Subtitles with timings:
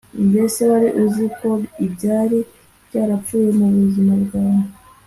[0.27, 1.49] Mbese wari uzi ko
[1.85, 2.39] ibyari
[2.87, 4.65] byarapfuye mu buzima bwawe